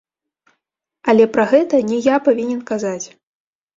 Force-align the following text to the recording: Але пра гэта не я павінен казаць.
Але 1.13 1.27
пра 1.37 1.45
гэта 1.53 1.75
не 1.91 1.99
я 2.13 2.21
павінен 2.29 2.61
казаць. 2.71 3.07